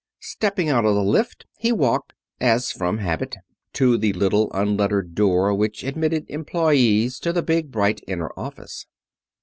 [0.23, 3.35] Stepping out of the lift he walked, as from habit,
[3.73, 8.87] to the little unlettered door which admitted employes to the big, bright, inner office.